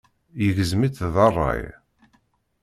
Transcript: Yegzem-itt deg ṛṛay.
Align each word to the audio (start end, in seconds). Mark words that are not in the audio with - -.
Yegzem-itt 0.41 0.99
deg 1.13 1.15
ṛṛay. 1.33 1.63